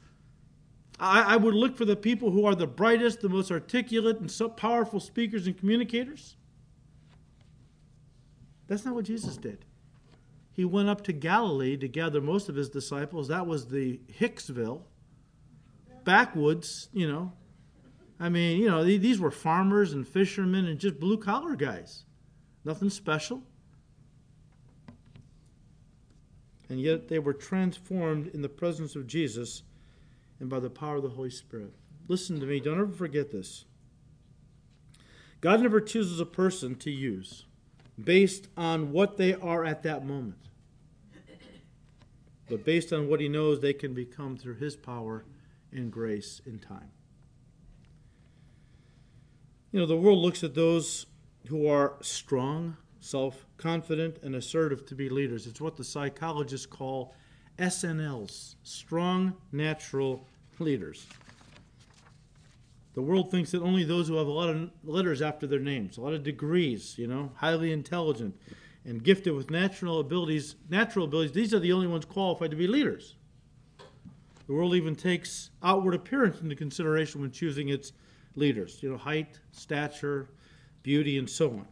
[0.99, 4.31] I, I would look for the people who are the brightest, the most articulate, and
[4.31, 6.37] so powerful speakers and communicators.
[8.69, 9.67] That's not what Jesus did.
[10.51, 13.29] He went up to Galilee to gather most of his disciples.
[13.29, 14.81] That was the Hicksville,
[16.05, 17.35] backwoods, you know,
[18.21, 22.05] I mean, you know, these were farmers and fishermen and just blue collar guys.
[22.65, 23.43] Nothing special.
[26.69, 29.63] And yet they were transformed in the presence of Jesus
[30.41, 31.75] and by the power of the Holy Spirit.
[32.09, 33.65] Listen to me, don't ever forget this.
[35.41, 37.45] God never chooses a person to use
[38.03, 40.49] based on what they are at that moment,
[42.49, 45.25] but based on what He knows they can become through His power
[45.73, 46.91] and grace in time.
[49.71, 51.05] You know, the world looks at those
[51.49, 55.47] who are strong, self confident, and assertive to be leaders.
[55.47, 57.15] It's what the psychologists call
[57.59, 60.27] SNLs strong natural
[60.59, 61.07] leaders.
[62.95, 65.99] The world thinks that only those who have a lot of letters after their names,
[65.99, 68.41] a lot of degrees, you know, highly intelligent
[68.87, 72.67] and gifted with natural abilities, natural abilities, these are the only ones qualified to be
[72.67, 73.17] leaders.
[74.47, 77.93] The world even takes outward appearance into consideration when choosing its
[78.39, 80.29] leaders, you know, height, stature,
[80.83, 81.67] beauty, and so on.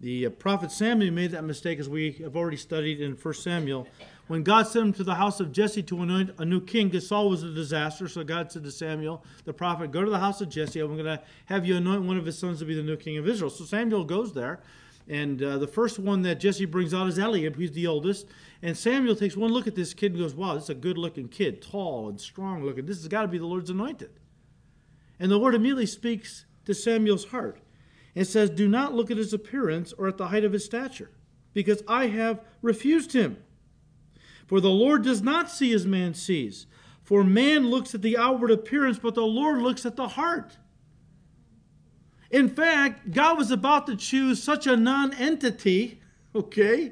[0.00, 3.86] The uh, prophet Samuel made that mistake, as we have already studied in 1 Samuel.
[4.26, 7.06] When God sent him to the house of Jesse to anoint a new king, because
[7.06, 10.40] Saul was a disaster, so God said to Samuel, the prophet, Go to the house
[10.40, 10.80] of Jesse.
[10.80, 13.16] I'm going to have you anoint one of his sons to be the new king
[13.18, 13.50] of Israel.
[13.50, 14.60] So Samuel goes there,
[15.08, 17.56] and uh, the first one that Jesse brings out is Eliab.
[17.56, 18.26] He's the oldest.
[18.62, 20.98] And Samuel takes one look at this kid and goes, Wow, this is a good
[20.98, 22.86] looking kid, tall and strong looking.
[22.86, 24.10] This has got to be the Lord's anointed.
[25.22, 27.60] And the Lord immediately speaks to Samuel's heart.
[28.16, 31.12] and says, Do not look at his appearance or at the height of his stature,
[31.54, 33.36] because I have refused him.
[34.48, 36.66] For the Lord does not see as man sees.
[37.04, 40.58] For man looks at the outward appearance, but the Lord looks at the heart.
[42.28, 46.00] In fact, God was about to choose such a non entity,
[46.34, 46.86] okay,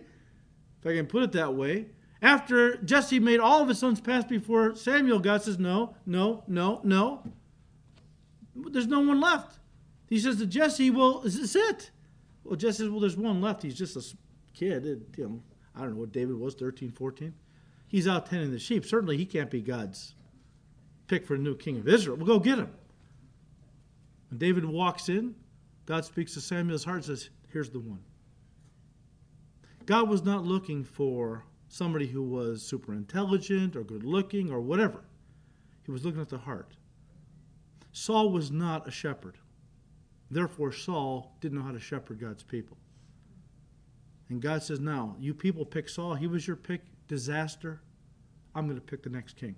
[0.79, 1.87] if I can put it that way.
[2.23, 6.81] After Jesse made all of his sons pass before Samuel, God says, No, no, no,
[6.85, 7.25] no.
[8.55, 9.59] There's no one left.
[10.09, 11.91] He says to Jesse, Well, is this it?
[12.45, 13.63] Well, Jesse says, Well, there's one left.
[13.63, 14.17] He's just a
[14.55, 14.85] kid.
[15.17, 15.43] You know,
[15.75, 17.33] I don't know what David was, 13, 14.
[17.87, 18.85] He's out tending the sheep.
[18.85, 20.15] Certainly he can't be God's
[21.07, 22.17] pick for a new king of Israel.
[22.17, 22.71] We'll go get him.
[24.29, 25.35] When David walks in,
[25.87, 28.01] God speaks to Samuel's heart and says, Here's the one.
[29.87, 35.03] God was not looking for somebody who was super intelligent or good looking or whatever.
[35.85, 36.77] He was looking at the heart.
[37.93, 39.39] Saul was not a shepherd.
[40.31, 42.77] Therefore, Saul didn't know how to shepherd God's people.
[44.29, 46.15] And God says, Now, you people pick Saul.
[46.15, 46.83] He was your pick.
[47.09, 47.81] Disaster.
[48.55, 49.57] I'm going to pick the next king.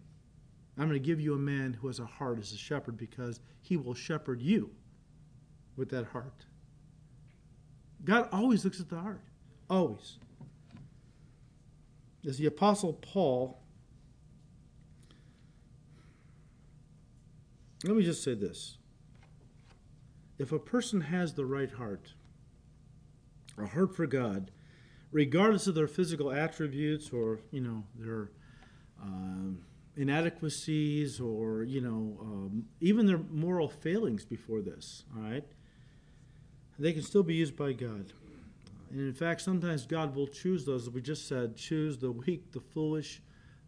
[0.79, 3.41] I'm going to give you a man who has a heart as a shepherd because
[3.61, 4.71] he will shepherd you
[5.77, 6.47] with that heart.
[8.05, 9.21] God always looks at the heart.
[9.69, 10.19] Always.
[12.27, 13.62] As the Apostle Paul,
[17.85, 18.77] let me just say this
[20.39, 22.15] if a person has the right heart,
[23.59, 24.51] a heart for God,
[25.11, 28.31] regardless of their physical attributes or you know their
[29.01, 29.65] um,
[29.97, 35.45] inadequacies or you know um, even their moral failings before this, all right,
[36.79, 38.13] they can still be used by God.
[38.91, 42.53] And in fact, sometimes God will choose those, as we just said, choose the weak,
[42.53, 43.23] the foolish,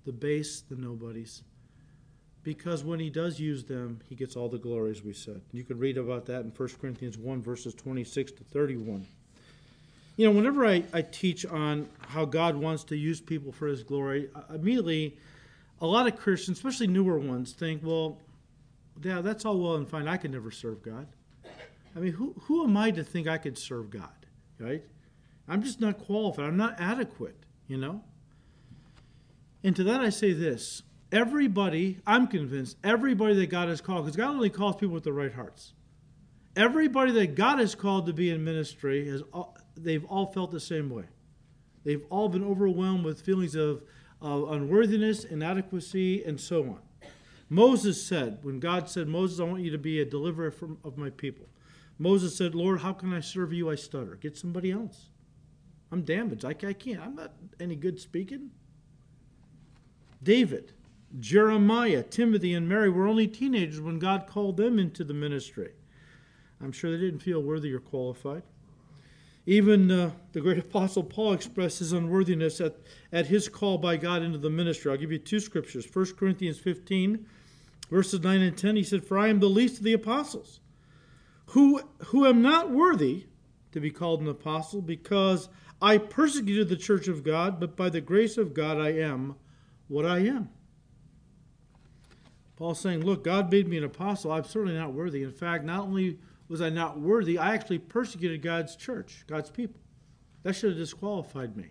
[0.04, 1.42] the base, the nobodies
[2.44, 5.40] because when he does use them, he gets all the glory, as we said.
[5.50, 9.06] You can read about that in 1 Corinthians 1, verses 26 to 31.
[10.16, 13.82] You know, whenever I, I teach on how God wants to use people for his
[13.82, 15.16] glory, uh, immediately
[15.80, 18.18] a lot of Christians, especially newer ones, think, well,
[19.02, 20.06] yeah, that's all well and fine.
[20.06, 21.08] I could never serve God.
[21.96, 24.26] I mean, who, who am I to think I could serve God,
[24.60, 24.84] right?
[25.48, 26.44] I'm just not qualified.
[26.44, 28.02] I'm not adequate, you know?
[29.62, 30.82] And to that I say this
[31.14, 35.12] everybody, I'm convinced, everybody that God has called, because God only calls people with the
[35.12, 35.72] right hearts.
[36.56, 40.60] Everybody that God has called to be in ministry, has all, they've all felt the
[40.60, 41.04] same way.
[41.84, 43.82] They've all been overwhelmed with feelings of,
[44.20, 46.78] of unworthiness, inadequacy, and so on.
[47.48, 50.96] Moses said, when God said, Moses, I want you to be a deliverer from, of
[50.96, 51.46] my people.
[51.98, 53.70] Moses said, Lord, how can I serve you?
[53.70, 54.16] I stutter.
[54.16, 55.10] Get somebody else.
[55.92, 56.44] I'm damaged.
[56.44, 57.00] I, I can't.
[57.00, 58.50] I'm not any good speaking.
[60.22, 60.72] David,
[61.20, 65.72] Jeremiah, Timothy, and Mary were only teenagers when God called them into the ministry.
[66.60, 68.42] I'm sure they didn't feel worthy or qualified.
[69.46, 72.76] Even uh, the great apostle Paul expressed his unworthiness at,
[73.12, 74.90] at his call by God into the ministry.
[74.90, 75.86] I'll give you two scriptures.
[75.90, 77.24] 1 Corinthians 15,
[77.90, 78.76] verses 9 and 10.
[78.76, 80.60] He said, For I am the least of the apostles,
[81.46, 83.26] who, who am not worthy
[83.72, 85.48] to be called an apostle, because
[85.82, 89.36] I persecuted the church of God, but by the grace of God I am
[89.88, 90.48] what I am.
[92.56, 94.32] Paul's saying, Look, God made me an apostle.
[94.32, 95.22] I'm certainly not worthy.
[95.22, 99.80] In fact, not only was I not worthy, I actually persecuted God's church, God's people.
[100.42, 101.70] That should have disqualified me.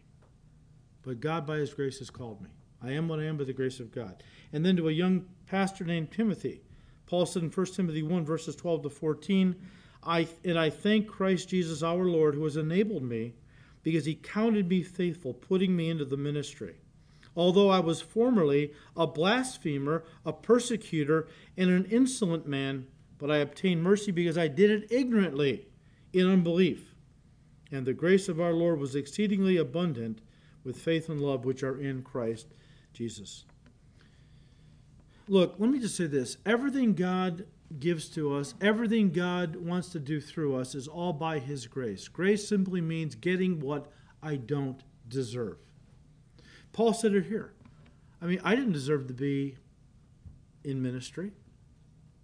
[1.04, 2.50] But God, by His grace, has called me.
[2.82, 4.24] I am what I am by the grace of God.
[4.52, 6.62] And then to a young pastor named Timothy,
[7.06, 9.56] Paul said in 1 Timothy 1, verses 12 to 14,
[10.06, 13.36] I, and I thank Christ Jesus our Lord who has enabled me
[13.84, 16.76] because he counted me faithful, putting me into the ministry.
[17.36, 21.28] Although I was formerly a blasphemer, a persecutor,
[21.58, 25.68] and an insolent man, but I obtained mercy because I did it ignorantly
[26.12, 26.94] in unbelief.
[27.72, 30.22] And the grace of our Lord was exceedingly abundant
[30.64, 32.48] with faith and love which are in Christ
[32.94, 33.46] Jesus.
[35.28, 37.46] Look, let me just say this everything God
[37.80, 42.08] gives to us, everything God wants to do through us, is all by His grace.
[42.08, 45.58] Grace simply means getting what I don't deserve.
[46.74, 47.54] Paul said it here.
[48.22, 49.56] I mean, I didn't deserve to be
[50.64, 51.32] in ministry.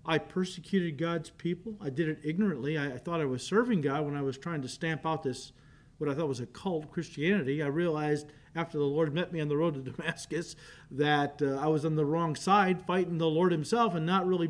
[0.05, 1.75] I persecuted God's people.
[1.79, 2.77] I did it ignorantly.
[2.77, 5.51] I, I, thought I was serving God when I was trying to stamp out this,
[5.97, 7.61] what I thought was a cult Christianity.
[7.61, 10.55] I realized after the Lord met me on the road to Damascus
[10.89, 14.49] that uh, I was on the wrong side, fighting the Lord Himself and not really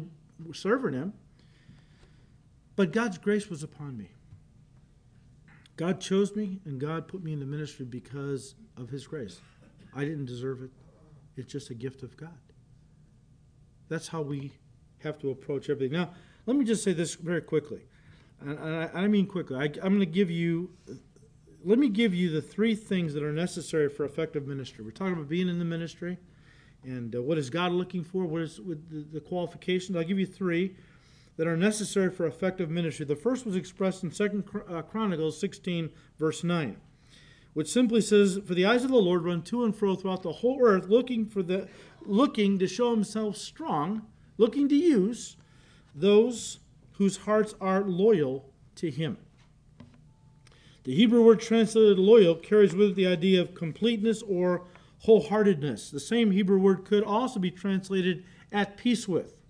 [0.53, 1.13] serving Him.
[2.75, 4.11] But God's grace was upon me.
[5.75, 9.41] God chose me and God put me in the ministry because of His grace.
[9.95, 10.71] I didn't deserve it,
[11.35, 12.37] it's just a gift of God.
[13.87, 14.53] That's how we
[14.99, 15.97] have to approach everything.
[15.97, 16.11] Now,
[16.45, 17.81] let me just say this very quickly.
[18.41, 19.57] And I, mean quickly.
[19.57, 20.69] I'm going to give you
[21.63, 24.83] let me give you the three things that are necessary for effective ministry.
[24.83, 26.17] We're talking about being in the ministry,
[26.83, 28.25] and uh, what is God looking for?
[28.25, 29.97] What is the, the, qualifications?
[29.97, 30.75] I'll give you three
[31.35, 33.05] that are necessary for effective ministry.
[33.05, 36.77] The first was expressed in Second uh, Chronicles 16, verse 9,
[37.53, 40.33] which simply says, "For the eyes of the Lord run to and fro throughout the
[40.33, 41.67] whole earth, looking for the
[42.05, 44.03] looking to show Himself strong,
[44.37, 45.35] looking to use
[45.93, 46.59] those
[46.93, 49.17] whose hearts are loyal to Him."
[50.83, 54.65] The Hebrew word translated loyal carries with it the idea of completeness or
[55.05, 55.91] wholeheartedness.
[55.91, 59.41] The same Hebrew word could also be translated at peace with.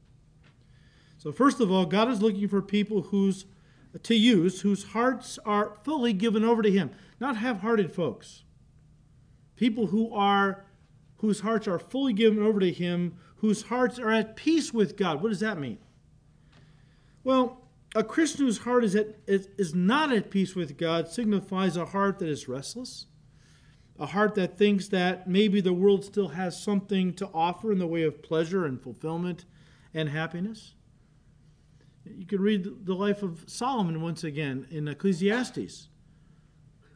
[1.17, 3.45] So, first of all, God is looking for people whose
[4.03, 8.43] to use whose hearts are fully given over to Him, not half-hearted folks.
[9.55, 10.65] People who are
[11.17, 15.21] whose hearts are fully given over to Him, whose hearts are at peace with God.
[15.21, 15.77] What does that mean?
[17.23, 21.75] Well, a Christian whose heart is, at, is, is not at peace with God signifies
[21.75, 23.07] a heart that is restless,
[23.99, 27.87] a heart that thinks that maybe the world still has something to offer in the
[27.87, 29.45] way of pleasure and fulfillment
[29.93, 30.75] and happiness.
[32.17, 35.89] You can read the life of Solomon once again in Ecclesiastes.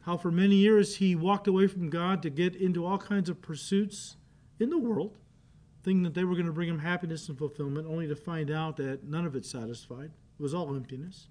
[0.02, 3.40] How for many years he walked away from God to get into all kinds of
[3.40, 4.16] pursuits
[4.58, 5.16] in the world,
[5.82, 8.76] thinking that they were going to bring him happiness and fulfillment, only to find out
[8.76, 10.10] that none of it satisfied.
[10.38, 11.28] It was all emptiness.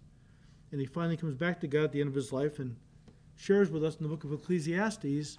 [0.72, 2.76] And he finally comes back to God at the end of his life and
[3.36, 5.38] shares with us in the book of Ecclesiastes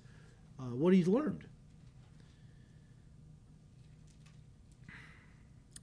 [0.60, 1.44] uh, what he's learned.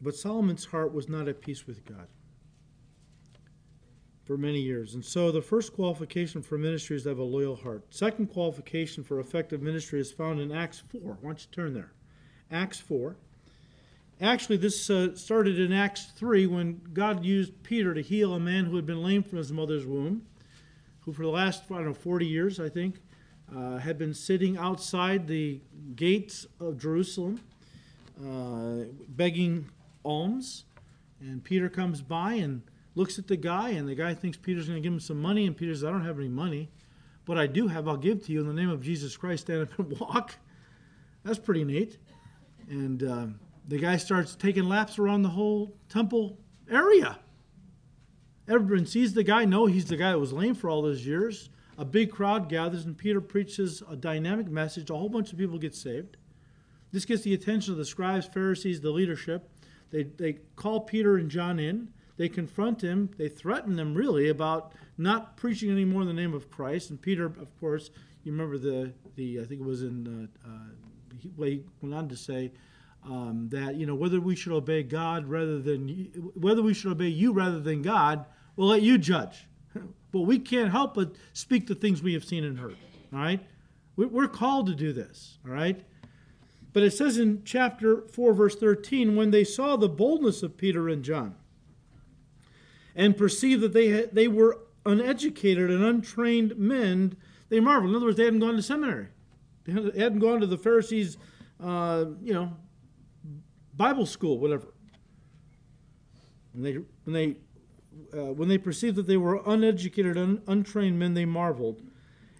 [0.01, 2.07] But Solomon's heart was not at peace with God
[4.31, 4.93] for many years.
[4.93, 7.83] And so the first qualification for ministry is to have a loyal heart.
[7.89, 11.01] Second qualification for effective ministry is found in Acts 4.
[11.01, 11.91] Why don't you turn there?
[12.49, 13.17] Acts 4.
[14.21, 18.63] Actually, this uh, started in Acts 3 when God used Peter to heal a man
[18.63, 20.25] who had been lame from his mother's womb,
[21.01, 23.01] who for the last, I don't know, 40 years, I think,
[23.53, 25.59] uh, had been sitting outside the
[25.97, 27.41] gates of Jerusalem
[28.25, 29.67] uh, begging
[30.05, 30.63] alms.
[31.19, 32.61] And Peter comes by and
[32.95, 35.45] looks at the guy, and the guy thinks Peter's going to give him some money.
[35.45, 36.69] And Peter says, I don't have any money.
[37.25, 39.43] What I do have, I'll give to you in the name of Jesus Christ.
[39.43, 40.35] Stand up and walk.
[41.23, 41.97] That's pretty neat.
[42.69, 43.03] And.
[43.03, 46.37] Um, the guy starts taking laps around the whole temple
[46.69, 47.19] area.
[48.47, 51.49] Everyone sees the guy, know he's the guy that was lame for all those years.
[51.77, 54.89] A big crowd gathers, and Peter preaches a dynamic message.
[54.89, 56.17] A whole bunch of people get saved.
[56.91, 59.49] This gets the attention of the scribes, Pharisees, the leadership.
[59.91, 61.93] They, they call Peter and John in.
[62.21, 63.09] They confront him.
[63.17, 66.91] They threaten them, really, about not preaching anymore in the name of Christ.
[66.91, 67.89] And Peter, of course,
[68.23, 72.07] you remember the, the I think it was in, uh, uh, he, he went on
[72.09, 72.51] to say,
[73.03, 75.87] um, that you know whether we should obey God rather than
[76.35, 79.47] whether we should obey you rather than God, we'll let you judge.
[80.11, 82.77] But we can't help but speak the things we have seen and heard.
[83.11, 83.39] All right,
[83.95, 85.39] we're called to do this.
[85.43, 85.83] All right.
[86.71, 90.87] But it says in chapter 4, verse 13, when they saw the boldness of Peter
[90.87, 91.35] and John
[92.95, 97.15] and perceived that they, they were uneducated and untrained men,
[97.49, 97.91] they marveled.
[97.91, 99.07] In other words, they hadn't gone to seminary.
[99.65, 101.17] They hadn't gone to the Pharisees,
[101.63, 102.53] uh, you know,
[103.75, 104.73] Bible school, whatever.
[106.53, 106.73] When they,
[107.03, 111.81] when they, uh, when they perceived that they were uneducated, un, untrained men, they marveled,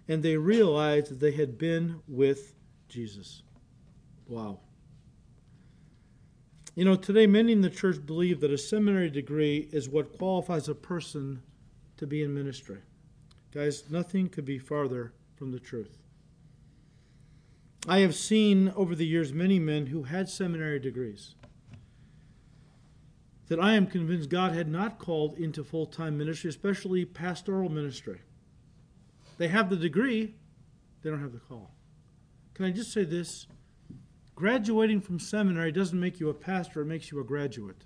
[0.08, 2.54] and they realized that they had been with
[2.88, 3.42] Jesus.
[4.26, 4.60] Wow.
[6.74, 10.68] You know, today many in the church believe that a seminary degree is what qualifies
[10.68, 11.42] a person
[11.98, 12.78] to be in ministry.
[13.52, 15.98] Guys, nothing could be farther from the truth.
[17.86, 21.34] I have seen over the years many men who had seminary degrees
[23.48, 28.22] that I am convinced God had not called into full time ministry, especially pastoral ministry.
[29.36, 30.36] They have the degree,
[31.02, 31.74] they don't have the call.
[32.54, 33.46] Can I just say this?
[34.42, 37.84] Graduating from seminary doesn't make you a pastor, it makes you a graduate.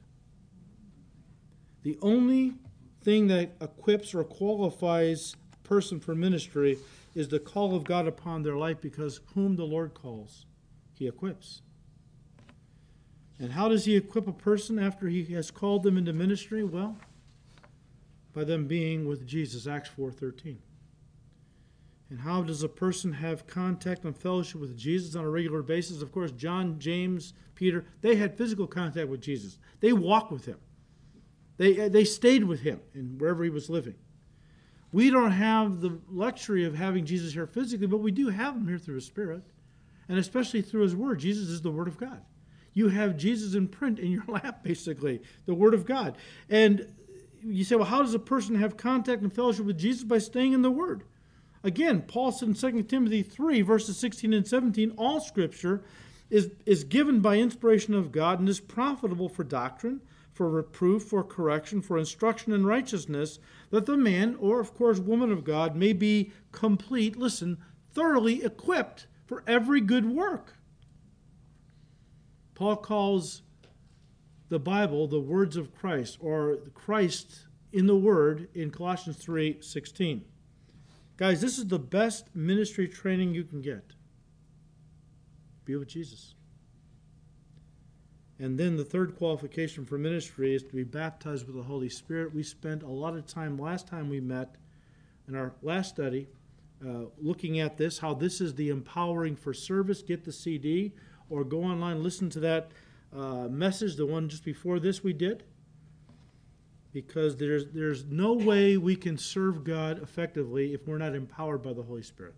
[1.83, 2.55] The only
[3.03, 6.79] thing that equips or qualifies a person for ministry
[7.15, 10.47] is the call of God upon their life because whom the Lord calls,
[10.95, 11.61] he equips.
[13.39, 16.65] And how does he equip a person after he has called them into ministry?
[16.65, 16.97] Well,
[18.33, 20.57] by them being with Jesus, Acts 4:13.
[22.09, 26.03] And how does a person have contact and fellowship with Jesus on a regular basis?
[26.03, 29.59] Of course, John, James, Peter, they had physical contact with Jesus.
[29.81, 30.59] They walked with him.
[31.57, 33.95] They, uh, they stayed with him in wherever he was living.
[34.93, 38.69] We don't have the luxury of having Jesus here physically, but we do have him
[38.69, 39.43] here through his Spirit,
[40.09, 41.19] and especially through his Word.
[41.19, 42.23] Jesus is the Word of God.
[42.73, 46.17] You have Jesus in print in your lap, basically, the Word of God.
[46.49, 46.87] And
[47.43, 50.05] you say, well, how does a person have contact and fellowship with Jesus?
[50.05, 51.03] By staying in the Word.
[51.67, 55.83] Again, Paul said in 2 Timothy 3, verses 16 and 17, all Scripture
[56.31, 60.01] is, is given by inspiration of God and is profitable for doctrine,
[60.33, 63.41] for reproof, for correction, for instruction in righteousness,
[63.71, 67.59] that the man, or of course woman of God, may be complete, listen,
[67.93, 70.59] thoroughly equipped for every good work.
[72.55, 73.43] Paul calls
[74.51, 80.25] the Bible the words of Christ, or Christ in the Word in Colossians 3 16.
[81.17, 83.93] Guys, this is the best ministry training you can get.
[85.65, 86.35] Be with Jesus.
[88.39, 92.35] And then the third qualification for ministry is to be baptized with the Holy Spirit.
[92.35, 94.57] We spent a lot of time last time we met
[95.27, 96.29] in our last study
[96.87, 100.03] uh, looking at this, how this is the empowering for service.
[100.03, 100.93] Get the CD
[101.31, 102.71] or go online, listen to that
[103.17, 105.45] uh, message, the one just before this we did.
[106.97, 111.75] Because there's, there's no way we can serve God effectively if we're not empowered by
[111.75, 112.33] the Holy Spirit.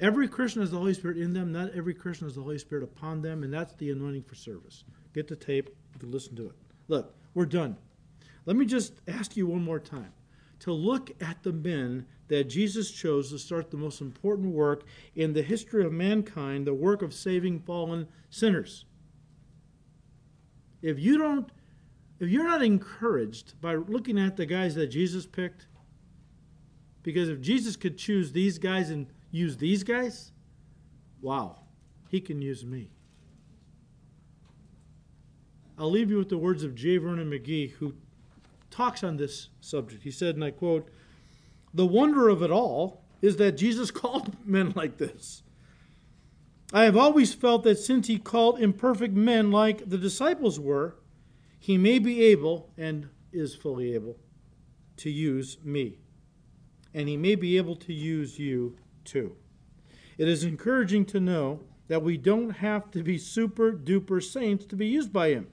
[0.00, 2.82] Every Christian has the Holy Spirit in them, not every Christian has the Holy Spirit
[2.82, 4.82] upon them, and that's the anointing for service.
[5.14, 6.56] Get the tape, you can listen to it.
[6.88, 7.76] Look, we're done.
[8.44, 10.12] Let me just ask you one more time
[10.58, 14.82] to look at the men that Jesus chose to start the most important work
[15.14, 18.84] in the history of mankind, the work of saving fallen sinners.
[20.82, 21.52] If you don't
[22.20, 25.66] if you're not encouraged by looking at the guys that Jesus picked,
[27.02, 30.32] because if Jesus could choose these guys and use these guys,
[31.20, 31.56] wow,
[32.08, 32.90] he can use me.
[35.78, 36.96] I'll leave you with the words of J.
[36.96, 37.94] Vernon McGee, who
[38.70, 40.02] talks on this subject.
[40.02, 40.90] He said, and I quote,
[41.72, 45.42] The wonder of it all is that Jesus called men like this.
[46.72, 50.96] I have always felt that since he called imperfect men like the disciples were,
[51.58, 54.16] he may be able, and is fully able,
[54.96, 55.98] to use me.
[56.94, 59.36] And he may be able to use you too.
[60.16, 64.76] It is encouraging to know that we don't have to be super duper saints to
[64.76, 65.48] be used by him.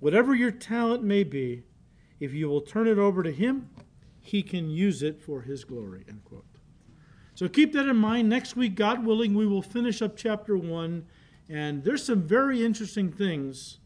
[0.00, 1.62] Whatever your talent may be,
[2.20, 3.70] if you will turn it over to Him,
[4.20, 6.04] He can use it for His glory.
[6.08, 6.44] End quote.
[7.34, 8.28] So keep that in mind.
[8.28, 11.06] Next week, God willing, we will finish up chapter 1.
[11.48, 13.78] And there's some very interesting things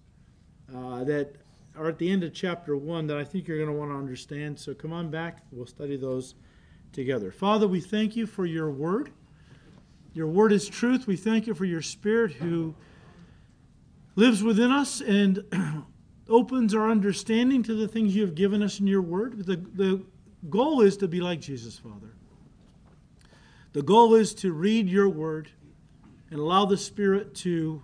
[0.75, 1.35] uh, that
[1.77, 3.97] are at the end of chapter 1 that I think you're going to want to
[3.97, 4.59] understand.
[4.59, 5.43] So come on back.
[5.53, 6.35] We'll study those
[6.93, 7.31] together.
[7.31, 9.11] Father, we thank you for your word.
[10.15, 11.07] Your word is truth.
[11.07, 12.75] We thank you for your spirit who
[14.17, 15.45] lives within us and
[16.29, 19.47] opens our understanding to the things you have given us in your word.
[19.47, 20.03] The, the
[20.51, 22.15] goal is to be like Jesus, Father.
[23.73, 25.51] The goal is to read your word
[26.31, 27.83] and allow the Spirit to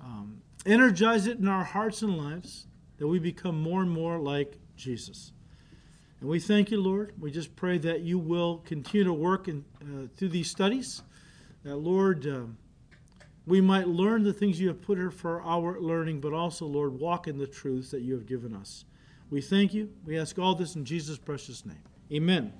[0.00, 0.35] um,
[0.66, 2.66] energize it in our hearts and lives,
[2.98, 5.32] that we become more and more like Jesus.
[6.20, 7.12] And we thank you, Lord.
[7.20, 11.02] We just pray that you will continue to work in, uh, through these studies.
[11.62, 12.58] That, Lord, um,
[13.46, 16.98] we might learn the things you have put here for our learning, but also, Lord,
[16.98, 18.84] walk in the truths that you have given us.
[19.30, 19.90] We thank you.
[20.04, 21.82] We ask all this in Jesus' precious name.
[22.12, 22.52] Amen.